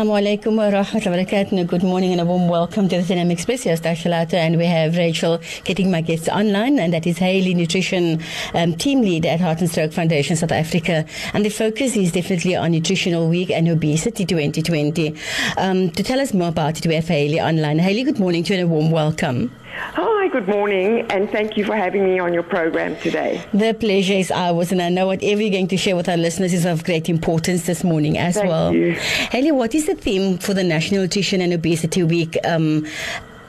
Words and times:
Assalamu 0.00 0.18
alaikum 0.18 0.56
wa 0.56 0.70
rahmatullahi. 0.70 1.66
Good 1.66 1.82
morning 1.82 2.12
and 2.12 2.22
a 2.22 2.24
warm 2.24 2.48
welcome 2.48 2.88
to 2.88 2.96
the 2.96 3.02
Cinema 3.02 3.34
Express. 3.34 3.64
Here's 3.64 3.82
and 3.82 4.56
we 4.56 4.64
have 4.64 4.96
Rachel 4.96 5.38
getting 5.64 5.90
my 5.90 6.00
guests 6.00 6.26
online 6.26 6.78
and 6.78 6.94
that 6.94 7.06
is 7.06 7.18
Haley, 7.18 7.52
Nutrition 7.52 8.18
um, 8.54 8.72
Team 8.76 9.02
Lead 9.02 9.26
at 9.26 9.42
Heart 9.42 9.60
and 9.60 9.68
Stroke 9.68 9.92
Foundation 9.92 10.36
South 10.36 10.52
Africa. 10.52 11.04
And 11.34 11.44
the 11.44 11.50
focus 11.50 11.98
is 11.98 12.12
definitely 12.12 12.56
on 12.56 12.70
Nutritional 12.70 13.28
Week 13.28 13.50
and 13.50 13.68
Obesity 13.68 14.24
2020. 14.24 15.14
Um, 15.58 15.90
to 15.90 16.02
tell 16.02 16.18
us 16.18 16.32
more 16.32 16.48
about 16.48 16.78
it, 16.78 16.86
we 16.86 16.94
have 16.94 17.06
Haley 17.06 17.38
online. 17.38 17.78
Haley, 17.78 18.02
good 18.04 18.18
morning 18.18 18.42
to 18.44 18.54
you 18.54 18.60
and 18.60 18.70
a 18.70 18.72
warm 18.72 18.90
welcome. 18.90 19.50
Hi, 19.72 20.28
good 20.28 20.48
morning, 20.48 21.06
and 21.10 21.30
thank 21.30 21.56
you 21.56 21.64
for 21.64 21.76
having 21.76 22.04
me 22.04 22.18
on 22.18 22.34
your 22.34 22.42
program 22.42 22.96
today. 22.96 23.42
The 23.54 23.72
pleasure 23.72 24.14
is 24.14 24.30
ours, 24.30 24.72
and 24.72 24.82
I 24.82 24.88
know 24.88 25.06
whatever 25.06 25.40
you're 25.40 25.50
going 25.50 25.68
to 25.68 25.76
share 25.76 25.94
with 25.94 26.08
our 26.08 26.16
listeners 26.16 26.52
is 26.52 26.64
of 26.64 26.84
great 26.84 27.08
importance 27.08 27.66
this 27.66 27.84
morning 27.84 28.18
as 28.18 28.34
Thank 28.34 28.48
well. 28.48 28.74
you. 28.74 28.92
Haley, 28.92 29.52
what 29.52 29.74
is 29.74 29.86
the 29.86 29.94
theme 29.94 30.38
for 30.38 30.54
the 30.54 30.64
National 30.64 31.02
Nutrition 31.02 31.40
and 31.40 31.52
Obesity 31.52 32.02
Week 32.02 32.36
um, 32.44 32.84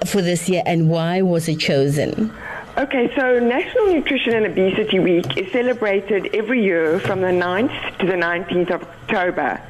for 0.05 0.21
this 0.21 0.47
year, 0.47 0.61
and 0.65 0.89
why 0.89 1.21
was 1.21 1.47
it 1.47 1.59
chosen? 1.59 2.31
Okay, 2.77 3.13
so 3.15 3.39
National 3.39 3.93
Nutrition 3.93 4.35
and 4.35 4.45
Obesity 4.45 4.99
Week 4.99 5.37
is 5.37 5.51
celebrated 5.51 6.29
every 6.35 6.63
year 6.63 6.99
from 6.99 7.21
the 7.21 7.27
9th 7.27 7.97
to 7.97 8.05
the 8.05 8.13
19th 8.13 8.71
of 8.71 8.83
October. 8.83 9.61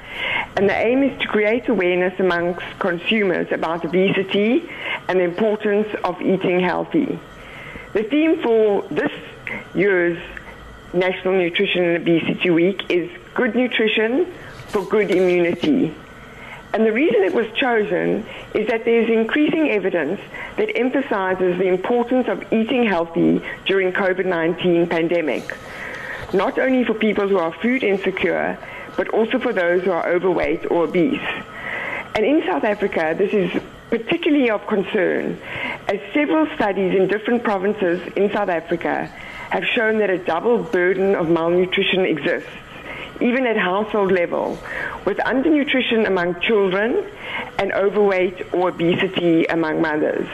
And 0.55 0.69
the 0.69 0.75
aim 0.75 1.03
is 1.03 1.19
to 1.21 1.27
create 1.27 1.67
awareness 1.69 2.19
amongst 2.19 2.65
consumers 2.79 3.51
about 3.51 3.85
obesity 3.85 4.69
and 5.07 5.19
the 5.19 5.23
importance 5.23 5.87
of 6.03 6.21
eating 6.21 6.59
healthy. 6.59 7.19
The 7.93 8.03
theme 8.03 8.41
for 8.41 8.83
this 8.89 9.11
year's 9.73 10.17
National 10.93 11.35
Nutrition 11.35 11.83
and 11.83 11.97
Obesity 11.97 12.49
Week 12.49 12.89
is 12.89 13.09
Good 13.33 13.55
Nutrition 13.55 14.31
for 14.67 14.83
Good 14.85 15.11
Immunity. 15.11 15.93
And 16.73 16.85
the 16.85 16.91
reason 16.91 17.23
it 17.23 17.33
was 17.33 17.47
chosen 17.57 18.25
is 18.53 18.67
that 18.67 18.85
there's 18.85 19.09
increasing 19.09 19.69
evidence 19.69 20.21
that 20.55 20.77
emphasizes 20.77 21.57
the 21.57 21.67
importance 21.67 22.27
of 22.27 22.53
eating 22.53 22.85
healthy 22.85 23.41
during 23.65 23.91
COVID-19 23.91 24.89
pandemic. 24.89 25.53
Not 26.33 26.57
only 26.57 26.85
for 26.85 26.93
people 26.93 27.27
who 27.27 27.39
are 27.39 27.51
food 27.51 27.83
insecure, 27.83 28.57
but 29.01 29.09
also 29.15 29.39
for 29.39 29.51
those 29.51 29.81
who 29.81 29.89
are 29.89 30.07
overweight 30.07 30.69
or 30.69 30.83
obese. 30.83 31.27
And 32.13 32.23
in 32.23 32.43
South 32.45 32.63
Africa, 32.63 33.15
this 33.17 33.33
is 33.33 33.49
particularly 33.89 34.51
of 34.51 34.67
concern 34.67 35.41
as 35.87 35.99
several 36.13 36.45
studies 36.53 36.93
in 36.93 37.07
different 37.07 37.43
provinces 37.43 37.99
in 38.15 38.31
South 38.31 38.49
Africa 38.49 39.07
have 39.49 39.65
shown 39.65 39.97
that 39.97 40.11
a 40.11 40.19
double 40.19 40.61
burden 40.61 41.15
of 41.15 41.29
malnutrition 41.29 42.05
exists 42.05 42.51
even 43.19 43.47
at 43.47 43.57
household 43.57 44.11
level, 44.11 44.57
with 45.05 45.17
undernutrition 45.17 46.07
among 46.07 46.39
children 46.41 47.03
and 47.57 47.71
overweight 47.73 48.53
or 48.53 48.69
obesity 48.69 49.45
among 49.45 49.81
mothers. 49.81 50.27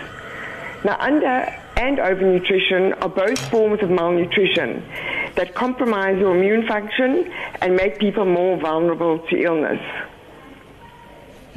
Now, 0.83 0.97
under 0.99 1.53
and 1.77 1.99
overnutrition 1.99 3.01
are 3.01 3.09
both 3.09 3.39
forms 3.49 3.81
of 3.81 3.89
malnutrition 3.89 4.83
that 5.37 5.55
compromise 5.55 6.17
your 6.19 6.35
immune 6.35 6.67
function 6.67 7.31
and 7.61 7.75
make 7.75 7.99
people 7.99 8.25
more 8.25 8.57
vulnerable 8.57 9.19
to 9.29 9.37
illness. 9.41 9.81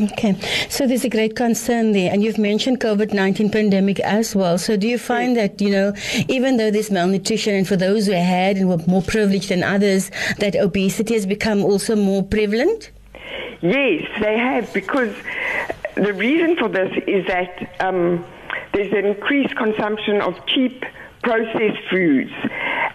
Okay, 0.00 0.34
so 0.70 0.86
there's 0.86 1.04
a 1.04 1.10
great 1.10 1.36
concern 1.36 1.92
there, 1.92 2.10
and 2.10 2.22
you've 2.22 2.38
mentioned 2.38 2.80
COVID 2.80 3.12
19 3.12 3.50
pandemic 3.50 4.00
as 4.00 4.34
well. 4.34 4.56
So, 4.56 4.74
do 4.76 4.88
you 4.88 4.96
find 4.96 5.36
that, 5.36 5.60
you 5.60 5.70
know, 5.70 5.92
even 6.26 6.56
though 6.56 6.70
there's 6.70 6.90
malnutrition, 6.90 7.54
and 7.54 7.68
for 7.68 7.76
those 7.76 8.06
who 8.06 8.12
had 8.12 8.56
and 8.56 8.68
were 8.68 8.78
more 8.86 9.02
privileged 9.02 9.50
than 9.50 9.62
others, 9.62 10.10
that 10.38 10.56
obesity 10.56 11.12
has 11.14 11.26
become 11.26 11.62
also 11.62 11.96
more 11.96 12.22
prevalent? 12.22 12.92
Yes, 13.60 14.08
they 14.20 14.38
have, 14.38 14.72
because 14.72 15.14
the 15.96 16.14
reason 16.14 16.56
for 16.56 16.68
this 16.68 16.90
is 17.06 17.26
that 17.26 17.76
um, 17.80 18.24
there's 18.72 18.92
an 18.92 19.04
increased 19.04 19.54
consumption 19.56 20.22
of 20.22 20.34
cheap 20.46 20.82
processed 21.22 21.82
foods, 21.90 22.32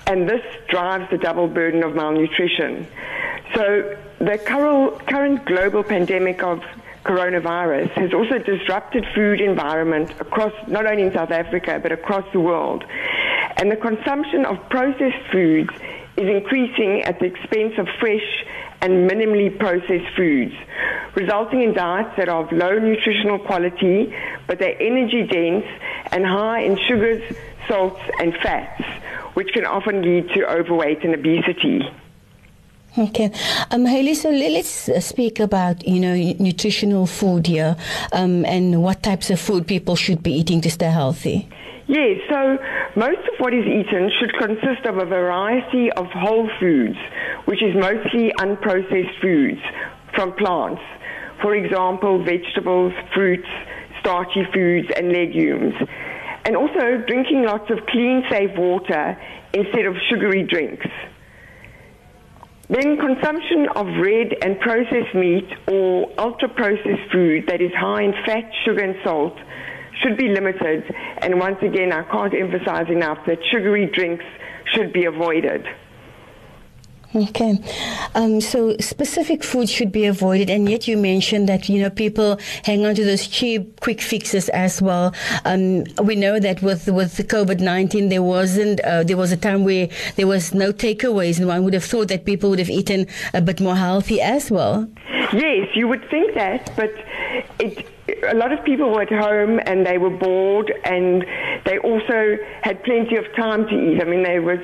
and 0.08 0.30
this 0.30 0.42
drives 0.70 1.10
the 1.10 1.18
double 1.18 1.48
burden 1.48 1.84
of 1.84 1.96
malnutrition. 1.96 2.88
So, 3.54 3.98
the 4.20 4.38
current, 4.38 5.46
global 5.46 5.84
pandemic 5.84 6.44
of 6.44 6.64
coronavirus 7.04 7.90
has 7.92 8.14
also 8.14 8.40
disrupted 8.40 9.06
food 9.14 9.40
environment 9.40 10.12
across 10.20 10.54
not 10.68 10.86
only 10.88 11.04
in 11.04 11.14
South 11.14 11.32
Africa 11.32 11.80
but 11.82 11.92
across 11.92 12.26
the 12.34 12.40
world. 12.40 12.84
And 13.58 13.72
the 13.72 13.76
consumption 13.76 14.44
of 14.46 14.58
processed 14.70 15.32
foods 15.32 15.70
is 16.18 16.28
increasing 16.28 17.04
at 17.04 17.20
the 17.20 17.26
expense 17.26 17.74
of 17.78 17.88
fresh 18.00 18.46
and 18.82 19.10
minimally 19.10 19.58
processed 19.58 20.16
foods, 20.16 20.54
resulting 21.16 21.62
in 21.62 21.74
diets 21.74 22.16
that 22.18 22.30
are 22.30 22.44
of 22.44 22.52
low 22.52 22.78
nutritional 22.80 23.40
quality, 23.40 24.14
but 24.48 24.60
they're 24.60 24.82
energy 24.82 25.24
dense 25.28 25.66
and 26.12 26.26
high 26.26 26.62
in 26.62 26.78
sugars, 26.78 27.22
salts, 27.68 28.02
and 28.20 28.34
fats, 28.38 28.84
which 29.36 29.54
can 29.54 29.66
often 29.66 30.02
lead 30.02 30.28
to 30.30 30.50
overweight 30.50 31.04
and 31.04 31.14
obesity. 31.14 31.82
Okay, 32.98 33.30
um, 33.72 33.86
Haley. 33.86 34.16
So 34.16 34.30
le- 34.30 34.54
let's 34.58 34.90
speak 35.06 35.40
about 35.40 35.86
you 35.86 36.00
know 36.00 36.16
nutritional 36.40 37.06
food 37.06 37.46
here, 37.46 37.76
um, 38.14 38.46
and 38.46 38.82
what 38.82 39.04
types 39.04 39.30
of 39.30 39.40
food 39.40 39.68
people 39.68 39.96
should 39.96 40.24
be 40.24 40.34
eating 40.34 40.62
to 40.62 40.72
stay 40.72 40.90
healthy. 40.90 41.50
Yes, 41.88 42.20
so 42.30 42.58
most 42.96 43.20
of 43.20 43.36
what 43.40 43.54
is 43.54 43.66
eaten 43.66 44.10
should 44.18 44.34
consist 44.40 44.86
of 44.86 44.98
a 44.98 45.06
variety 45.06 45.92
of 45.92 46.08
whole 46.08 46.50
foods, 46.60 46.98
which 47.46 47.62
is 47.62 47.76
mostly 47.76 48.32
unprocessed 48.40 49.20
foods 49.22 49.62
from 50.16 50.34
plants. 50.34 50.82
For 51.42 51.54
example, 51.54 52.24
vegetables, 52.24 52.94
fruits, 53.14 53.48
starchy 54.00 54.46
foods, 54.54 54.88
and 54.96 55.12
legumes. 55.12 55.76
And 56.46 56.56
also 56.56 57.04
drinking 57.08 57.44
lots 57.44 57.70
of 57.72 57.80
clean, 57.88 58.24
safe 58.30 58.52
water 58.56 59.18
instead 59.54 59.86
of 59.86 59.96
sugary 60.10 60.44
drinks. 60.44 60.86
Then 62.70 62.98
consumption 62.98 63.68
of 63.76 63.86
red 64.02 64.34
and 64.42 64.60
processed 64.60 65.14
meat 65.14 65.48
or 65.68 66.12
ultra 66.18 66.50
processed 66.50 67.12
food 67.12 67.46
that 67.48 67.62
is 67.62 67.72
high 67.78 68.04
in 68.04 68.14
fat, 68.26 68.50
sugar, 68.64 68.84
and 68.84 68.96
salt 69.04 69.38
should 70.02 70.18
be 70.18 70.30
limited. 70.30 70.84
And 71.20 71.40
once 71.40 71.58
again, 71.62 71.92
I 71.92 72.04
can't 72.04 72.34
emphasize 72.34 72.90
enough 72.90 73.20
that 73.28 73.38
sugary 73.52 73.88
drinks 73.88 74.26
should 74.74 74.94
be 74.94 75.06
avoided. 75.06 75.66
Okay, 77.16 77.58
um, 78.14 78.42
so 78.42 78.76
specific 78.80 79.42
foods 79.42 79.72
should 79.72 79.90
be 79.90 80.04
avoided, 80.04 80.50
and 80.50 80.70
yet 80.70 80.86
you 80.86 80.98
mentioned 80.98 81.48
that 81.48 81.70
you 81.70 81.82
know 81.82 81.90
people 81.90 82.38
hang 82.64 82.86
on 82.86 82.94
to 82.96 83.06
those 83.06 83.26
cheap, 83.26 83.80
quick 83.80 84.02
fixes 84.02 84.50
as 84.50 84.82
well. 84.82 85.16
Um, 85.46 85.86
we 86.04 86.18
know 86.18 86.42
that 86.42 86.62
with 86.62 86.90
with 86.90 87.16
COVID 87.30 87.62
nineteen, 87.62 88.10
there 88.10 88.22
wasn't 88.22 88.82
uh, 88.82 89.04
there 89.04 89.16
was 89.16 89.32
a 89.32 89.38
time 89.38 89.64
where 89.64 89.88
there 90.18 90.28
was 90.28 90.54
no 90.54 90.74
takeaways, 90.74 91.38
and 91.38 91.48
one 91.48 91.64
would 91.64 91.74
have 91.74 91.86
thought 91.86 92.10
that 92.10 92.26
people 92.26 92.50
would 92.50 92.60
have 92.60 92.70
eaten 92.70 93.08
a 93.34 93.40
bit 93.40 93.62
more 93.62 93.78
healthy 93.78 94.20
as 94.20 94.52
well. 94.52 94.86
Yes, 95.32 95.70
you 95.74 95.88
would 95.88 96.08
think 96.10 96.36
that, 96.36 96.72
but 96.76 96.92
it, 97.60 97.88
a 98.28 98.36
lot 98.36 98.52
of 98.52 98.64
people 98.66 98.92
were 98.92 99.02
at 99.02 99.10
home 99.10 99.60
and 99.66 99.86
they 99.86 99.98
were 99.98 100.10
bored, 100.10 100.72
and 100.84 101.26
they 101.66 101.78
also 101.80 102.38
had 102.62 102.84
plenty 102.84 103.16
of 103.16 103.26
time 103.36 103.68
to 103.68 103.74
eat. 103.74 104.02
I 104.02 104.06
mean, 104.06 104.24
they 104.24 104.40
were 104.40 104.62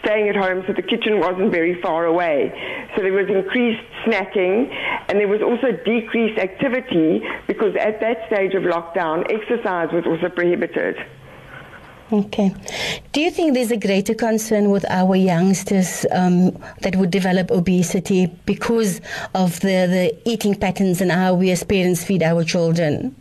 staying 0.00 0.28
at 0.28 0.36
home, 0.36 0.64
so 0.66 0.72
the 0.72 0.82
kitchen 0.82 1.20
wasn't 1.20 1.50
very 1.50 1.80
far 1.80 2.06
away. 2.06 2.52
So 2.94 3.02
there 3.02 3.12
was 3.12 3.28
increased 3.28 3.82
snacking, 4.04 4.72
and 5.08 5.18
there 5.18 5.28
was 5.28 5.42
also 5.42 5.72
decreased 5.84 6.38
activity 6.38 7.22
because 7.46 7.74
at 7.76 8.00
that 8.00 8.26
stage 8.26 8.54
of 8.54 8.62
lockdown, 8.62 9.24
exercise 9.30 9.88
was 9.92 10.04
also 10.06 10.28
prohibited. 10.28 10.96
Okay. 12.10 12.54
Do 13.12 13.20
you 13.20 13.30
think 13.30 13.52
there's 13.52 13.70
a 13.70 13.76
greater 13.76 14.14
concern 14.14 14.70
with 14.70 14.84
our 14.88 15.14
youngsters 15.14 16.06
um, 16.10 16.52
that 16.80 16.96
would 16.96 17.10
develop 17.10 17.50
obesity 17.50 18.26
because 18.46 19.02
of 19.34 19.60
the, 19.60 19.86
the 19.86 20.18
eating 20.24 20.54
patterns 20.54 21.02
and 21.02 21.12
how 21.12 21.34
we 21.34 21.50
as 21.50 21.62
parents 21.64 22.04
feed 22.04 22.22
our 22.22 22.44
children? 22.44 23.14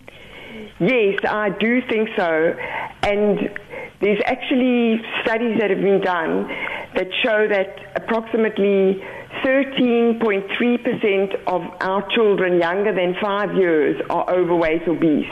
Yes, 0.80 1.20
I 1.28 1.50
do 1.50 1.82
think 1.90 2.10
so. 2.16 2.56
And 3.04 3.50
there's 4.02 4.22
actually 4.26 5.02
studies 5.24 5.58
that 5.60 5.70
have 5.72 5.82
been 5.82 6.02
done 6.02 6.48
that 6.96 7.08
show 7.24 7.48
that 7.48 7.76
approximately 7.96 9.02
13.3% 9.44 11.36
of 11.48 11.62
our 11.82 12.08
children 12.14 12.60
younger 12.60 12.94
than 12.94 13.16
five 13.22 13.56
years 13.56 14.00
are 14.10 14.30
overweight 14.30 14.88
or 14.88 14.92
obese, 14.96 15.30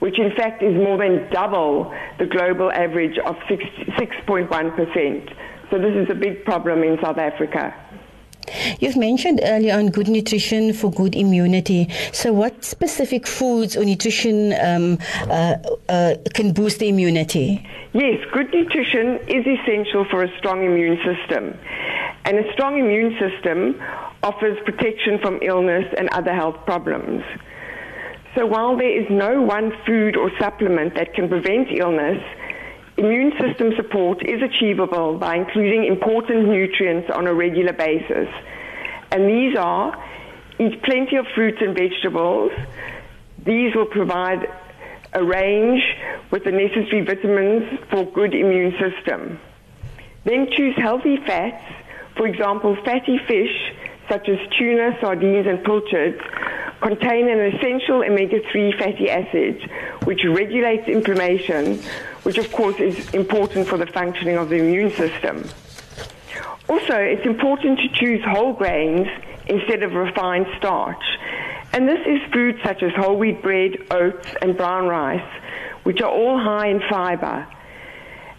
which 0.00 0.18
in 0.18 0.34
fact 0.36 0.62
is 0.62 0.74
more 0.74 0.96
than 0.98 1.28
double 1.30 1.92
the 2.18 2.26
global 2.26 2.72
average 2.72 3.18
of 3.26 3.36
6, 3.48 3.62
6.1%. 3.98 5.34
So 5.70 5.78
this 5.78 5.94
is 5.94 6.08
a 6.10 6.14
big 6.14 6.44
problem 6.44 6.82
in 6.82 6.98
South 7.02 7.18
Africa. 7.18 7.74
You've 8.80 8.96
mentioned 8.96 9.40
earlier 9.44 9.74
on 9.74 9.88
good 9.88 10.08
nutrition 10.08 10.72
for 10.72 10.90
good 10.90 11.14
immunity. 11.14 11.88
So, 12.12 12.32
what 12.32 12.64
specific 12.64 13.26
foods 13.26 13.76
or 13.76 13.84
nutrition 13.84 14.54
um, 14.60 14.98
uh, 15.30 15.56
uh, 15.88 16.14
can 16.34 16.52
boost 16.52 16.78
the 16.78 16.88
immunity? 16.88 17.66
Yes, 17.92 18.24
good 18.32 18.52
nutrition 18.52 19.18
is 19.28 19.46
essential 19.46 20.04
for 20.10 20.22
a 20.22 20.38
strong 20.38 20.64
immune 20.64 20.98
system. 20.98 21.58
And 22.24 22.38
a 22.38 22.52
strong 22.52 22.78
immune 22.78 23.16
system 23.18 23.80
offers 24.22 24.58
protection 24.64 25.18
from 25.20 25.38
illness 25.42 25.86
and 25.96 26.08
other 26.10 26.34
health 26.34 26.56
problems. 26.66 27.22
So, 28.34 28.46
while 28.46 28.76
there 28.76 29.00
is 29.00 29.06
no 29.10 29.42
one 29.42 29.72
food 29.86 30.16
or 30.16 30.30
supplement 30.38 30.94
that 30.94 31.14
can 31.14 31.28
prevent 31.28 31.68
illness, 31.72 32.22
Immune 32.98 33.32
system 33.38 33.72
support 33.76 34.26
is 34.26 34.42
achievable 34.42 35.18
by 35.18 35.36
including 35.36 35.84
important 35.84 36.48
nutrients 36.48 37.08
on 37.14 37.28
a 37.28 37.32
regular 37.32 37.72
basis. 37.72 38.28
And 39.12 39.28
these 39.28 39.56
are 39.56 39.96
eat 40.58 40.82
plenty 40.82 41.14
of 41.14 41.24
fruits 41.32 41.58
and 41.60 41.76
vegetables. 41.76 42.50
These 43.44 43.76
will 43.76 43.86
provide 43.86 44.48
a 45.12 45.22
range 45.22 45.80
with 46.32 46.42
the 46.42 46.50
necessary 46.50 47.02
vitamins 47.02 47.78
for 47.88 48.04
good 48.04 48.34
immune 48.34 48.74
system. 48.80 49.38
Then 50.24 50.48
choose 50.50 50.74
healthy 50.76 51.18
fats, 51.18 51.62
for 52.16 52.26
example, 52.26 52.76
fatty 52.84 53.18
fish 53.28 53.74
such 54.08 54.28
as 54.28 54.38
tuna, 54.58 54.98
sardines, 55.00 55.46
and 55.46 55.62
pilchards 55.62 56.20
contain 56.80 57.28
an 57.28 57.54
essential 57.54 58.02
omega-3 58.02 58.76
fatty 58.78 59.08
acid 59.08 59.70
which 60.04 60.24
regulates 60.24 60.88
inflammation, 60.88 61.80
which 62.28 62.36
of 62.36 62.52
course 62.52 62.78
is 62.78 63.08
important 63.14 63.66
for 63.66 63.78
the 63.78 63.86
functioning 63.86 64.36
of 64.36 64.50
the 64.50 64.56
immune 64.56 64.90
system. 64.90 65.48
Also, 66.68 66.94
it's 66.94 67.24
important 67.24 67.78
to 67.78 67.88
choose 67.94 68.22
whole 68.22 68.52
grains 68.52 69.06
instead 69.46 69.82
of 69.82 69.94
refined 69.94 70.46
starch. 70.58 71.02
And 71.72 71.88
this 71.88 72.00
is 72.06 72.20
foods 72.30 72.58
such 72.62 72.82
as 72.82 72.92
whole 72.96 73.16
wheat 73.16 73.40
bread, 73.40 73.78
oats, 73.90 74.28
and 74.42 74.58
brown 74.58 74.88
rice, 74.88 75.42
which 75.84 76.02
are 76.02 76.10
all 76.10 76.38
high 76.38 76.68
in 76.68 76.82
fiber. 76.90 77.46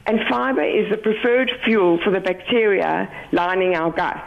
And 0.06 0.19
fiber 0.30 0.63
is 0.63 0.92
the 0.92 0.97
preferred 0.97 1.50
fuel 1.65 2.00
for 2.03 2.12
the 2.12 2.19
bacteria 2.19 3.09
lining 3.31 3.74
our 3.74 3.92
gut. 3.92 4.24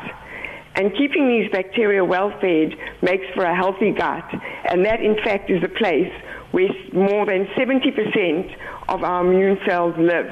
And 0.75 0.93
keeping 0.97 1.29
these 1.29 1.49
bacteria 1.53 2.05
well 2.05 2.33
fed 2.41 2.75
makes 3.01 3.27
for 3.33 3.45
a 3.45 3.55
healthy 3.55 3.93
gut. 3.93 4.29
And 4.65 4.85
that, 4.87 5.01
in 5.01 5.15
fact, 5.23 5.51
is 5.51 5.63
a 5.63 5.69
place 5.69 6.13
where 6.53 6.69
more 6.93 7.27
than 7.27 7.47
70% 7.57 8.55
of 8.89 9.03
our 9.05 9.27
immune 9.27 9.59
cells 9.67 9.95
live. 9.99 10.31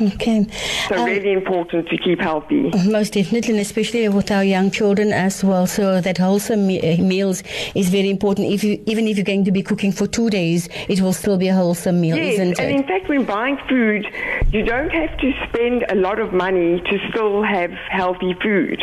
Okay. 0.00 0.46
So 0.88 0.94
Um, 0.96 1.04
really 1.06 1.32
important 1.32 1.88
to 1.88 1.96
keep 1.96 2.20
healthy. 2.20 2.70
Most 2.86 3.14
definitely, 3.14 3.54
and 3.54 3.60
especially 3.60 4.08
with 4.08 4.30
our 4.30 4.44
young 4.44 4.70
children 4.70 5.12
as 5.12 5.42
well. 5.42 5.66
So 5.66 6.00
that 6.00 6.18
wholesome 6.18 6.68
me- 6.68 6.80
uh, 6.80 7.02
meals 7.02 7.42
is 7.74 7.88
very 7.88 8.08
important. 8.08 8.46
If 8.52 8.62
you, 8.62 8.80
even 8.86 9.08
if 9.08 9.16
you're 9.16 9.24
going 9.24 9.44
to 9.44 9.50
be 9.50 9.60
cooking 9.62 9.90
for 9.90 10.06
two 10.06 10.30
days, 10.30 10.68
it 10.88 11.00
will 11.00 11.12
still 11.12 11.36
be 11.36 11.48
a 11.48 11.54
wholesome 11.54 12.00
meal, 12.00 12.16
Yes, 12.16 12.34
isn't 12.34 12.60
and 12.60 12.70
it? 12.70 12.76
in 12.76 12.86
fact, 12.86 13.08
when 13.08 13.24
buying 13.24 13.58
food, 13.68 14.06
you 14.52 14.62
don't 14.64 14.90
have 14.92 15.16
to 15.18 15.32
spend 15.48 15.84
a 15.88 15.96
lot 15.96 16.20
of 16.20 16.32
money 16.32 16.80
to 16.80 16.98
still 17.10 17.42
have 17.42 17.72
healthy 17.90 18.34
food. 18.40 18.80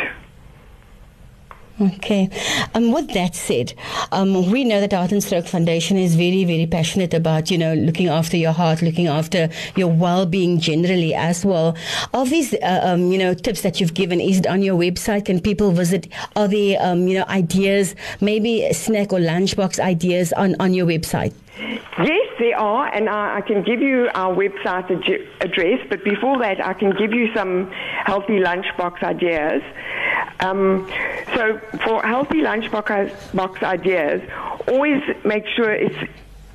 Okay. 1.80 2.30
Um, 2.74 2.94
with 2.94 3.10
that 3.13 3.36
said, 3.36 3.74
um, 4.13 4.50
we 4.50 4.63
know 4.63 4.80
that 4.80 4.94
Heart 4.94 5.12
and 5.12 5.22
Stroke 5.22 5.45
Foundation 5.45 5.98
is 5.98 6.16
very, 6.16 6.45
very 6.45 6.66
passionate 6.66 7.13
about, 7.13 7.51
you 7.51 7.57
know, 7.57 7.74
looking 7.74 8.07
after 8.07 8.38
your 8.38 8.54
heart, 8.54 8.81
looking 8.81 9.07
after 9.07 9.50
your 9.75 9.89
well-being 9.89 10.62
generally 10.62 11.13
as 11.13 11.44
well. 11.45 11.75
Of 12.13 12.30
these, 12.30 12.54
uh, 12.54 12.80
um, 12.81 13.12
you 13.12 13.18
know, 13.18 13.33
tips 13.33 13.62
that 13.63 13.81
you've 13.81 13.94
given, 13.94 14.22
is 14.22 14.39
it 14.39 14.48
on 14.48 14.62
your 14.62 14.77
website? 14.80 15.25
Can 15.25 15.42
people 15.42 15.72
visit? 15.72 16.07
Are 16.38 16.48
there, 16.48 16.77
um, 16.80 17.10
you 17.10 17.19
know, 17.19 17.25
ideas, 17.27 17.94
maybe 18.21 18.71
snack 18.71 19.12
or 19.12 19.19
lunchbox 19.19 19.78
ideas 19.80 20.31
on, 20.31 20.56
on 20.62 20.74
your 20.74 20.86
website? 20.86 21.33
Yes, 21.98 22.28
there 22.39 22.57
are, 22.57 22.94
and 22.94 23.10
I, 23.10 23.38
I 23.38 23.42
can 23.42 23.63
give 23.63 23.81
you 23.81 24.10
our 24.13 24.36
website 24.36 24.92
ad- 24.92 25.28
address, 25.39 25.80
but 25.89 26.04
before 26.04 26.38
that, 26.39 26.66
I 26.66 26.74
can 26.74 26.92
give 26.92 27.13
you 27.13 27.33
some 27.33 27.71
healthy 28.04 28.39
lunchbox 28.39 29.01
ideas. 29.04 29.62
Um, 30.45 30.88
so, 31.36 31.59
for 31.83 32.01
healthy 32.03 32.42
lunchbox 32.42 33.33
box 33.33 33.63
ideas, 33.63 34.21
always 34.68 35.01
make 35.24 35.45
sure 35.56 35.74
it's 35.74 35.95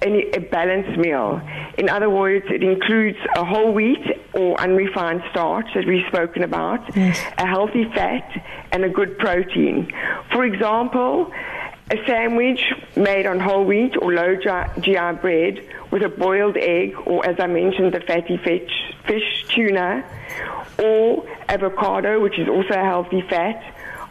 any, 0.02 0.30
a 0.30 0.40
balanced 0.40 0.96
meal. 0.98 1.40
In 1.76 1.88
other 1.88 2.08
words, 2.08 2.46
it 2.48 2.62
includes 2.62 3.18
a 3.34 3.44
whole 3.44 3.72
wheat 3.72 4.04
or 4.32 4.58
unrefined 4.60 5.22
starch 5.30 5.66
that 5.74 5.86
we've 5.86 6.06
spoken 6.06 6.44
about, 6.44 6.96
a 6.96 7.46
healthy 7.46 7.84
fat, 7.94 8.28
and 8.72 8.84
a 8.84 8.88
good 8.88 9.18
protein. 9.18 9.92
For 10.32 10.44
example, 10.44 11.32
a 11.90 11.96
sandwich 12.06 12.62
made 12.96 13.26
on 13.26 13.40
whole 13.40 13.64
wheat 13.64 13.96
or 14.00 14.12
low 14.12 14.36
GI 14.36 15.20
bread 15.20 15.66
with 15.90 16.02
a 16.02 16.08
boiled 16.08 16.56
egg, 16.56 16.94
or 17.06 17.26
as 17.26 17.36
I 17.40 17.48
mentioned, 17.48 17.92
the 17.92 18.00
fatty 18.00 18.36
fish, 18.36 18.70
fish 19.06 19.44
tuna, 19.48 20.04
or 20.78 21.26
avocado, 21.48 22.20
which 22.20 22.38
is 22.38 22.48
also 22.48 22.74
a 22.74 22.84
healthy 22.84 23.22
fat, 23.28 23.60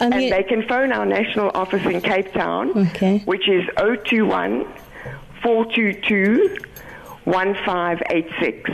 Um, 0.00 0.12
and 0.12 0.22
you- 0.22 0.30
they 0.30 0.42
can 0.42 0.62
phone 0.68 0.92
our 0.92 1.06
national 1.06 1.50
office 1.54 1.84
in 1.86 2.00
Cape 2.02 2.32
Town, 2.34 2.70
Okay. 2.90 3.22
which 3.24 3.48
is 3.48 3.64
021 3.78 4.66
422 5.42 6.56
1586. 7.24 8.70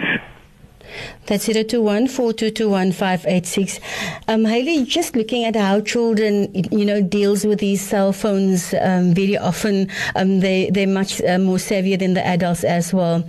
That's 1.27 1.47
021 1.47 2.07
4221586. 2.07 3.81
Um, 4.29 4.45
Hayley, 4.45 4.85
just 4.85 5.17
looking 5.17 5.45
at 5.45 5.57
how 5.57 5.81
children, 5.81 6.51
you 6.55 6.85
know, 6.85 7.01
deals 7.01 7.47
with 7.47 7.61
these 7.61 7.81
cell 7.81 8.13
phones 8.13 8.75
um, 8.81 9.15
very 9.15 9.37
often, 9.39 9.89
um, 10.17 10.41
they, 10.41 10.71
they're 10.71 10.87
much 10.87 11.23
uh, 11.23 11.39
more 11.39 11.57
savvier 11.57 11.99
than 11.99 12.15
the 12.15 12.27
adults 12.27 12.65
as 12.65 12.93
well. 12.93 13.25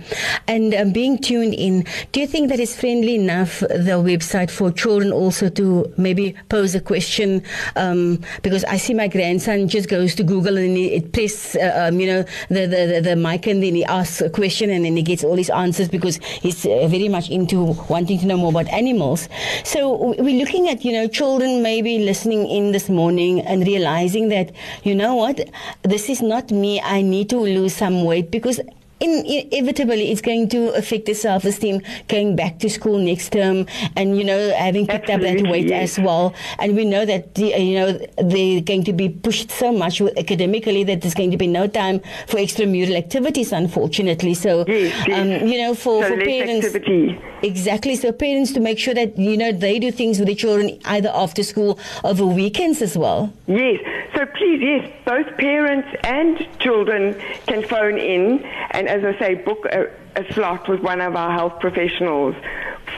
And 0.46 0.74
um, 0.74 0.92
being 0.92 1.18
tuned 1.18 1.54
in, 1.54 1.86
do 2.12 2.20
you 2.20 2.26
think 2.26 2.50
that 2.50 2.60
is 2.60 2.76
friendly 2.78 3.14
enough, 3.14 3.60
the 3.60 3.98
website, 4.02 4.50
for 4.50 4.70
children 4.70 5.12
also 5.12 5.48
to 5.50 5.92
maybe 5.96 6.34
pose 6.48 6.74
a 6.74 6.80
question? 6.80 7.42
Um, 7.76 8.22
because 8.42 8.64
I 8.64 8.76
see 8.76 8.94
my 8.94 9.08
grandson 9.08 9.68
just 9.68 9.88
goes 9.88 10.14
to 10.16 10.22
Google 10.22 10.58
and 10.58 10.76
he 10.76 10.86
it 10.96 11.12
press, 11.12 11.56
uh, 11.56 11.88
um, 11.88 12.00
you 12.00 12.06
know, 12.06 12.22
the, 12.48 12.66
the, 12.66 12.86
the, 12.86 13.00
the 13.02 13.16
mic 13.16 13.46
and 13.46 13.62
then 13.62 13.74
he 13.74 13.84
asks 13.84 14.20
a 14.20 14.30
question 14.30 14.70
and 14.70 14.84
then 14.84 14.96
he 14.96 15.02
gets 15.02 15.24
all 15.24 15.36
his 15.36 15.50
answers 15.50 15.88
because 15.88 16.16
he's 16.40 16.64
uh, 16.66 16.86
very 16.88 17.08
much 17.08 17.30
into 17.46 17.80
wanting 17.88 18.18
to 18.18 18.26
know 18.26 18.36
more 18.36 18.50
about 18.50 18.68
animals. 18.68 19.28
So 19.64 20.14
we're 20.18 20.38
looking 20.38 20.68
at, 20.68 20.84
you 20.84 20.92
know, 20.92 21.06
children 21.06 21.62
maybe 21.62 21.98
listening 21.98 22.48
in 22.48 22.72
this 22.72 22.88
morning 22.88 23.40
and 23.40 23.66
realizing 23.66 24.28
that, 24.30 24.52
you 24.82 24.94
know 24.94 25.14
what, 25.14 25.48
this 25.82 26.08
is 26.08 26.22
not 26.22 26.50
me. 26.50 26.80
I 26.80 27.02
need 27.02 27.30
to 27.30 27.38
lose 27.38 27.74
some 27.74 28.04
weight 28.04 28.30
because 28.30 28.60
inevitably 29.00 30.10
it's 30.10 30.20
going 30.20 30.48
to 30.48 30.68
affect 30.74 31.06
the 31.06 31.14
self-esteem 31.14 31.80
going 32.08 32.34
back 32.36 32.58
to 32.58 32.68
school 32.70 32.98
next 32.98 33.30
term 33.32 33.66
and 33.96 34.16
you 34.16 34.24
know 34.24 34.52
having 34.56 34.86
picked 34.86 35.10
Absolutely, 35.10 35.38
up 35.40 35.44
that 35.44 35.50
weight 35.52 35.70
as 35.70 35.98
well 35.98 36.34
and 36.58 36.74
we 36.76 36.84
know 36.84 37.04
that 37.04 37.34
the, 37.34 37.48
you 37.62 37.78
know 37.78 37.92
they're 38.18 38.60
going 38.60 38.84
to 38.84 38.92
be 38.92 39.08
pushed 39.08 39.50
so 39.50 39.70
much 39.72 40.00
academically 40.00 40.82
that 40.84 41.02
there's 41.02 41.14
going 41.14 41.30
to 41.30 41.36
be 41.36 41.46
no 41.46 41.66
time 41.66 42.00
for 42.26 42.36
extramural 42.38 42.96
activities 42.96 43.52
unfortunately 43.52 44.34
so 44.34 44.64
Yes, 44.66 45.06
yes. 45.06 45.18
um, 45.42 45.48
you 45.48 45.58
know 45.58 45.74
for, 45.74 46.02
So 46.02 46.08
for 46.16 46.24
parents 46.24 46.66
activity. 46.66 47.20
exactly 47.42 47.96
so 47.96 48.12
parents 48.12 48.52
to 48.52 48.60
make 48.60 48.78
sure 48.78 48.94
that 48.94 49.18
you 49.18 49.36
know 49.36 49.52
they 49.52 49.78
do 49.78 49.90
things 49.90 50.18
with 50.18 50.28
the 50.28 50.34
children 50.34 50.78
either 50.86 51.10
after 51.14 51.42
school 51.42 51.78
or 52.02 52.10
over 52.10 52.24
weekends 52.24 52.80
as 52.82 52.96
well 52.96 53.32
Yes. 53.46 53.80
So 54.14 54.24
please, 54.24 54.60
yes, 54.62 54.90
both 55.04 55.26
parents 55.36 55.88
and 56.04 56.48
children 56.58 57.20
can 57.46 57.62
phone 57.62 57.98
in 57.98 58.42
and, 58.70 58.85
as 58.86 59.04
I 59.04 59.18
say, 59.18 59.34
book 59.34 59.64
a, 59.66 59.90
a 60.16 60.32
slot 60.32 60.68
with 60.68 60.80
one 60.80 61.00
of 61.00 61.16
our 61.16 61.32
health 61.32 61.60
professionals 61.60 62.34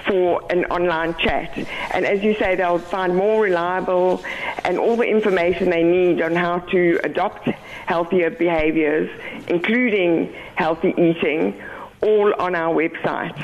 for 0.07 0.42
an 0.50 0.64
online 0.66 1.14
chat. 1.18 1.57
And 1.92 2.04
as 2.04 2.23
you 2.23 2.35
say, 2.35 2.57
they'll 2.57 2.78
find 2.78 3.16
more 3.16 3.42
reliable 3.42 4.23
and 4.64 4.78
all 4.78 4.97
the 4.97 5.04
information 5.04 5.71
they 5.71 5.83
need 5.83 6.21
on 6.23 6.35
how 6.35 6.61
to 6.61 7.00
adopt 7.04 7.49
healthier 7.87 8.30
behaviors, 8.30 9.11
including 9.49 10.33
healthy 10.57 10.95
eating, 10.97 11.61
all 12.00 12.33
on 12.38 12.55
our 12.55 12.75
website. 12.75 13.35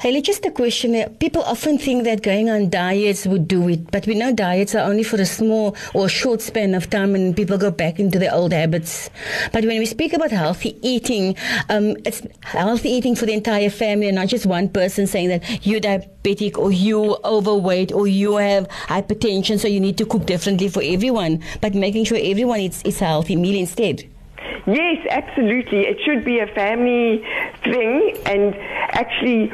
Haley, 0.00 0.22
just 0.22 0.44
a 0.44 0.50
question. 0.50 0.92
People 1.20 1.42
often 1.42 1.78
think 1.78 2.04
that 2.04 2.22
going 2.22 2.50
on 2.50 2.70
diets 2.70 3.26
would 3.26 3.48
do 3.48 3.68
it, 3.68 3.90
but 3.90 4.06
we 4.06 4.14
know 4.14 4.32
diets 4.32 4.74
are 4.74 4.88
only 4.88 5.02
for 5.02 5.20
a 5.20 5.26
small 5.26 5.76
or 5.94 6.08
short 6.08 6.40
span 6.40 6.74
of 6.74 6.90
time 6.90 7.14
and 7.14 7.36
people 7.36 7.58
go 7.58 7.70
back 7.70 7.98
into 7.98 8.18
their 8.18 8.34
old 8.34 8.52
habits. 8.52 9.10
But 9.52 9.64
when 9.64 9.78
we 9.78 9.86
speak 9.86 10.12
about 10.12 10.30
healthy 10.30 10.78
eating, 10.82 11.36
um, 11.68 11.96
it's 12.04 12.22
healthy 12.42 12.90
eating 12.90 13.16
for 13.16 13.26
the 13.26 13.32
entire 13.32 13.70
family 13.70 14.08
and 14.08 14.16
not 14.16 14.28
just 14.28 14.46
one 14.46 14.68
person 14.68 15.06
saying 15.06 15.28
that 15.28 15.66
you're 15.66 15.80
diabetic 15.80 16.58
or 16.58 16.72
you're 16.72 17.18
overweight 17.24 17.92
or 17.92 18.06
you 18.06 18.36
have 18.36 18.68
hypertension, 18.68 19.58
so 19.58 19.68
you 19.68 19.80
need 19.80 19.98
to 19.98 20.06
cook 20.06 20.26
differently 20.26 20.68
for 20.68 20.82
everyone, 20.84 21.42
but 21.60 21.74
making 21.74 22.04
sure 22.04 22.18
everyone 22.20 22.60
eats 22.60 22.82
a 22.84 23.04
healthy 23.04 23.36
meal 23.36 23.58
instead. 23.58 24.08
Yes, 24.66 25.06
absolutely. 25.10 25.86
It 25.86 25.98
should 26.04 26.24
be 26.24 26.38
a 26.40 26.46
family 26.46 27.24
thing, 27.62 28.16
and 28.26 28.54
actually, 28.54 29.52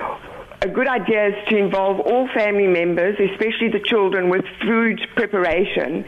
a 0.63 0.69
good 0.69 0.87
idea 0.87 1.29
is 1.29 1.49
to 1.49 1.57
involve 1.57 2.01
all 2.01 2.29
family 2.35 2.67
members, 2.67 3.17
especially 3.19 3.71
the 3.71 3.81
children, 3.81 4.29
with 4.29 4.45
food 4.61 5.01
preparation, 5.17 6.05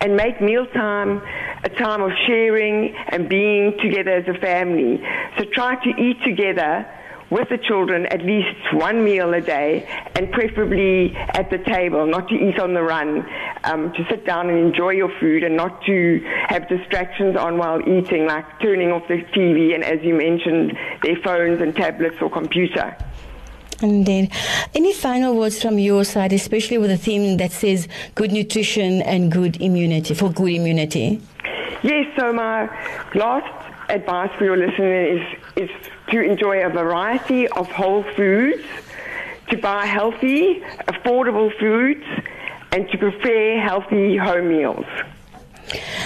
and 0.00 0.16
make 0.16 0.40
mealtime 0.40 1.20
a 1.64 1.68
time 1.68 2.02
of 2.02 2.12
sharing 2.26 2.94
and 3.08 3.28
being 3.28 3.76
together 3.82 4.12
as 4.12 4.28
a 4.28 4.38
family. 4.38 5.02
So 5.36 5.44
try 5.52 5.74
to 5.82 5.90
eat 6.00 6.22
together 6.24 6.86
with 7.30 7.48
the 7.48 7.58
children 7.58 8.06
at 8.06 8.22
least 8.22 8.56
one 8.72 9.04
meal 9.04 9.34
a 9.34 9.40
day 9.40 9.86
and 10.16 10.30
preferably 10.32 11.14
at 11.16 11.50
the 11.50 11.58
table, 11.58 12.06
not 12.06 12.28
to 12.28 12.34
eat 12.34 12.58
on 12.58 12.74
the 12.74 12.82
run, 12.82 13.26
um, 13.64 13.92
to 13.92 14.04
sit 14.08 14.24
down 14.24 14.48
and 14.48 14.58
enjoy 14.58 14.90
your 14.90 15.12
food 15.20 15.44
and 15.44 15.56
not 15.56 15.82
to 15.84 16.20
have 16.48 16.68
distractions 16.68 17.36
on 17.36 17.58
while 17.58 17.80
eating, 17.88 18.26
like 18.26 18.44
turning 18.60 18.90
off 18.90 19.06
the 19.08 19.22
TV 19.36 19.74
and, 19.74 19.84
as 19.84 20.02
you 20.02 20.14
mentioned, 20.14 20.76
their 21.02 21.16
phones 21.16 21.60
and 21.60 21.76
tablets 21.76 22.16
or 22.20 22.30
computer. 22.30 22.96
Indeed. 23.80 24.32
Any 24.74 24.92
final 24.92 25.36
words 25.36 25.62
from 25.62 25.78
your 25.78 26.04
side, 26.04 26.32
especially 26.32 26.78
with 26.78 26.90
a 26.90 26.96
theme 26.96 27.36
that 27.36 27.52
says 27.52 27.86
good 28.14 28.32
nutrition 28.32 29.02
and 29.02 29.30
good 29.30 29.60
immunity, 29.60 30.14
for 30.14 30.30
good 30.30 30.52
immunity? 30.52 31.20
Yes, 31.82 32.06
so 32.18 32.32
my 32.32 32.68
last 33.14 33.68
advice 33.88 34.30
for 34.36 34.44
your 34.44 34.56
listeners 34.56 35.20
is, 35.56 35.68
is 35.70 35.70
to 36.10 36.20
enjoy 36.20 36.64
a 36.64 36.70
variety 36.70 37.48
of 37.48 37.68
whole 37.68 38.02
foods, 38.14 38.64
to 39.50 39.56
buy 39.58 39.86
healthy, 39.86 40.60
affordable 40.86 41.56
foods, 41.58 42.04
and 42.72 42.88
to 42.90 42.98
prepare 42.98 43.60
healthy 43.60 44.16
home 44.16 44.48
meals. 44.48 44.86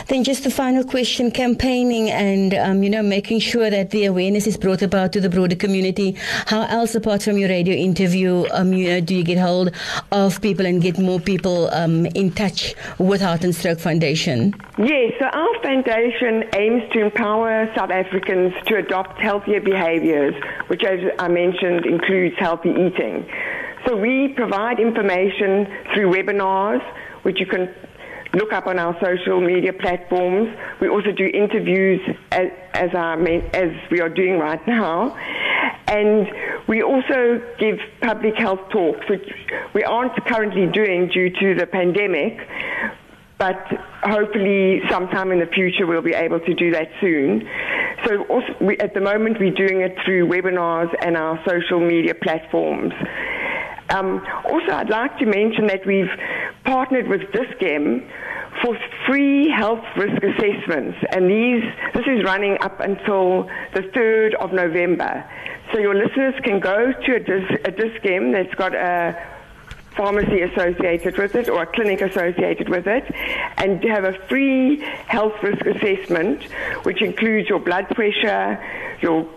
Then 0.08 0.24
just 0.24 0.44
the 0.44 0.50
final 0.50 0.84
question, 0.84 1.30
campaigning 1.30 2.10
and, 2.10 2.54
um, 2.54 2.82
you 2.82 2.90
know, 2.90 3.02
making 3.02 3.40
sure 3.40 3.70
that 3.70 3.90
the 3.90 4.04
awareness 4.04 4.46
is 4.46 4.56
brought 4.56 4.82
about 4.82 5.12
to 5.12 5.20
the 5.20 5.30
broader 5.30 5.56
community. 5.56 6.16
How 6.46 6.62
else, 6.62 6.94
apart 6.94 7.22
from 7.22 7.38
your 7.38 7.48
radio 7.48 7.74
interview, 7.74 8.44
um, 8.52 8.72
you 8.72 8.88
know, 8.88 9.00
do 9.00 9.14
you 9.14 9.24
get 9.24 9.38
hold 9.38 9.70
of 10.10 10.40
people 10.40 10.66
and 10.66 10.82
get 10.82 10.98
more 10.98 11.20
people 11.20 11.68
um, 11.72 12.06
in 12.06 12.30
touch 12.32 12.74
with 12.98 13.20
Heart 13.20 13.44
and 13.44 13.54
Stroke 13.54 13.78
Foundation? 13.78 14.54
Yes, 14.78 15.12
so 15.18 15.26
our 15.26 15.62
foundation 15.62 16.44
aims 16.54 16.82
to 16.92 17.00
empower 17.00 17.72
South 17.76 17.90
Africans 17.90 18.52
to 18.66 18.76
adopt 18.76 19.20
healthier 19.20 19.60
behaviors, 19.60 20.34
which, 20.68 20.82
as 20.84 21.00
I 21.18 21.28
mentioned, 21.28 21.86
includes 21.86 22.34
healthy 22.38 22.70
eating. 22.70 23.26
So 23.86 23.96
we 23.96 24.28
provide 24.28 24.78
information 24.78 25.66
through 25.92 26.12
webinars, 26.12 26.82
which 27.22 27.40
you 27.40 27.46
can 27.46 27.72
look 28.34 28.52
up 28.52 28.66
on 28.66 28.78
our 28.78 28.98
social 29.00 29.40
media 29.40 29.72
platforms. 29.72 30.56
We 30.80 30.88
also 30.88 31.12
do 31.12 31.26
interviews 31.26 32.00
as, 32.30 32.50
as, 32.72 32.90
as 33.52 33.70
we 33.90 34.00
are 34.00 34.08
doing 34.08 34.38
right 34.38 34.66
now. 34.66 35.16
And 35.86 36.26
we 36.66 36.82
also 36.82 37.42
give 37.58 37.78
public 38.00 38.34
health 38.36 38.60
talks, 38.70 39.06
which 39.10 39.28
we 39.74 39.84
aren't 39.84 40.16
currently 40.26 40.66
doing 40.66 41.08
due 41.08 41.28
to 41.28 41.54
the 41.54 41.66
pandemic, 41.66 42.38
but 43.36 43.60
hopefully 44.02 44.80
sometime 44.88 45.32
in 45.32 45.40
the 45.40 45.46
future 45.46 45.86
we'll 45.86 46.00
be 46.00 46.14
able 46.14 46.40
to 46.40 46.54
do 46.54 46.70
that 46.70 46.88
soon. 47.00 47.46
So 48.06 48.42
we, 48.60 48.78
at 48.78 48.94
the 48.94 49.00
moment 49.00 49.38
we're 49.38 49.52
doing 49.52 49.82
it 49.82 49.96
through 50.04 50.28
webinars 50.28 50.94
and 51.04 51.16
our 51.16 51.42
social 51.46 51.80
media 51.80 52.14
platforms. 52.14 52.94
Um, 53.90 54.24
also, 54.46 54.72
I'd 54.72 54.88
like 54.88 55.18
to 55.18 55.26
mention 55.26 55.66
that 55.66 55.84
we've 55.84 56.08
partnered 56.64 57.08
with 57.08 57.20
Dis-Chem 57.32 58.08
for 58.62 58.76
free 59.06 59.48
health 59.48 59.84
risk 59.96 60.22
assessments, 60.22 60.98
and 61.10 61.28
these 61.30 61.62
this 61.94 62.06
is 62.06 62.24
running 62.24 62.58
up 62.60 62.80
until 62.80 63.44
the 63.74 63.82
3rd 63.94 64.34
of 64.34 64.52
November. 64.52 65.24
So 65.72 65.78
your 65.78 65.94
listeners 65.94 66.34
can 66.44 66.60
go 66.60 66.92
to 66.92 67.14
a, 67.14 67.20
dis, 67.20 67.58
a 67.64 67.70
Dis-Chem 67.70 68.32
that's 68.32 68.54
got 68.54 68.74
a 68.74 69.16
pharmacy 69.96 70.40
associated 70.42 71.18
with 71.18 71.34
it 71.34 71.48
or 71.48 71.62
a 71.62 71.66
clinic 71.66 72.00
associated 72.00 72.68
with 72.68 72.86
it 72.86 73.04
and 73.58 73.82
have 73.84 74.04
a 74.04 74.14
free 74.26 74.80
health 75.06 75.34
risk 75.42 75.64
assessment 75.66 76.42
which 76.84 77.02
includes 77.02 77.48
your 77.48 77.58
blood 77.58 77.86
pressure, 77.90 78.58
your 79.00 79.28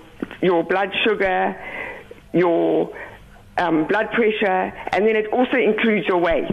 your 0.41 0.63
blood 0.63 0.91
sugar, 1.03 1.55
your 2.33 2.95
um, 3.57 3.85
blood 3.87 4.11
pressure, 4.11 4.73
and 4.91 5.05
then 5.05 5.15
it 5.15 5.27
also 5.31 5.57
includes 5.57 6.07
your 6.07 6.17
weight. 6.17 6.51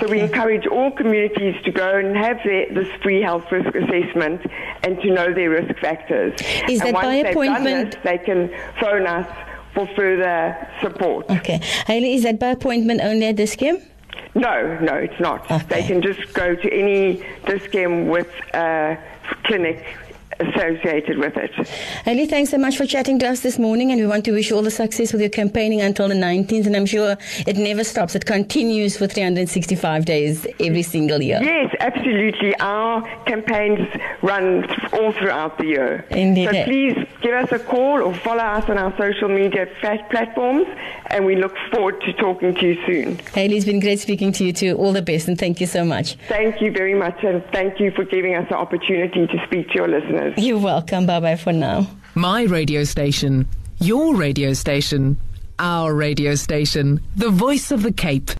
So 0.00 0.08
we 0.08 0.20
encourage 0.20 0.66
all 0.66 0.90
communities 0.90 1.54
to 1.64 1.70
go 1.70 1.96
and 1.98 2.16
have 2.16 2.38
their, 2.44 2.72
this 2.72 2.88
free 3.02 3.22
health 3.22 3.44
risk 3.50 3.74
assessment 3.74 4.40
and 4.82 5.00
to 5.00 5.10
know 5.10 5.32
their 5.32 5.50
risk 5.50 5.78
factors. 5.80 6.32
Is 6.68 6.80
and 6.80 6.94
that 6.94 7.02
by 7.02 7.14
appointment? 7.14 7.92
this, 7.92 8.02
they 8.02 8.18
can 8.18 8.50
phone 8.80 9.06
us 9.06 9.26
for 9.74 9.86
further 9.94 10.68
support. 10.80 11.30
Okay. 11.30 11.58
Hayley, 11.86 12.14
is 12.14 12.22
that 12.22 12.40
by 12.40 12.48
appointment 12.48 13.00
only 13.02 13.26
at 13.26 13.36
the 13.36 13.46
scheme? 13.46 13.78
No, 14.34 14.78
no, 14.80 14.94
it's 14.94 15.18
not. 15.20 15.50
Okay. 15.50 15.64
They 15.68 15.82
can 15.86 16.02
just 16.02 16.32
go 16.34 16.54
to 16.54 16.72
any 16.72 17.24
Dis-Chem 17.46 18.08
with 18.08 18.28
a 18.54 18.98
clinic 19.44 19.84
associated 20.40 21.18
with 21.18 21.36
it. 21.36 21.52
Haley, 22.04 22.26
thanks 22.26 22.50
so 22.50 22.58
much 22.58 22.76
for 22.76 22.86
chatting 22.86 23.18
to 23.20 23.28
us 23.28 23.40
this 23.40 23.58
morning, 23.58 23.90
and 23.92 24.00
we 24.00 24.06
want 24.06 24.24
to 24.26 24.32
wish 24.32 24.50
you 24.50 24.56
all 24.56 24.62
the 24.62 24.70
success 24.70 25.12
with 25.12 25.20
your 25.20 25.30
campaigning 25.30 25.80
until 25.80 26.08
the 26.08 26.14
19th. 26.14 26.66
And 26.66 26.76
I'm 26.76 26.86
sure 26.86 27.16
it 27.46 27.56
never 27.56 27.84
stops; 27.84 28.14
it 28.14 28.26
continues 28.26 28.96
for 28.96 29.06
365 29.06 30.04
days 30.04 30.46
every 30.60 30.82
single 30.82 31.22
year. 31.22 31.40
Yes, 31.42 31.74
absolutely. 31.80 32.54
Our 32.60 33.02
campaigns 33.24 33.88
run 34.22 34.64
all 34.92 35.12
throughout 35.12 35.58
the 35.58 35.66
year. 35.66 36.04
Indeed. 36.10 36.50
So 36.50 36.64
please 36.64 37.06
give 37.20 37.34
us 37.34 37.52
a 37.52 37.58
call 37.58 38.02
or 38.02 38.14
follow 38.14 38.42
us 38.42 38.68
on 38.68 38.78
our 38.78 38.96
social 38.96 39.28
media 39.28 39.66
platforms, 40.10 40.66
and 41.06 41.24
we 41.24 41.36
look 41.36 41.54
forward 41.72 42.00
to 42.02 42.12
talking 42.14 42.54
to 42.54 42.66
you 42.66 42.86
soon. 42.86 43.18
Haley, 43.34 43.56
it's 43.56 43.66
been 43.66 43.80
great 43.80 44.00
speaking 44.00 44.32
to 44.32 44.44
you 44.44 44.52
too. 44.52 44.76
All 44.76 44.92
the 44.92 45.02
best, 45.02 45.28
and 45.28 45.38
thank 45.38 45.60
you 45.60 45.66
so 45.66 45.84
much. 45.84 46.16
Thank 46.28 46.60
you 46.60 46.70
very 46.72 46.94
much, 46.94 47.22
and 47.22 47.44
thank 47.52 47.80
you 47.80 47.90
for 47.90 48.04
giving 48.04 48.34
us 48.34 48.48
the 48.48 48.56
opportunity 48.56 49.26
to 49.26 49.46
speak 49.46 49.68
to 49.68 49.74
your 49.74 49.88
listeners. 49.88 50.25
You're 50.36 50.58
welcome. 50.58 51.06
Bye 51.06 51.20
bye 51.20 51.36
for 51.36 51.52
now. 51.52 51.86
My 52.14 52.42
radio 52.44 52.84
station, 52.84 53.46
your 53.78 54.16
radio 54.16 54.52
station, 54.54 55.18
our 55.58 55.94
radio 55.94 56.34
station, 56.34 57.00
the 57.14 57.30
voice 57.30 57.70
of 57.70 57.82
the 57.82 57.92
Cape. 57.92 58.30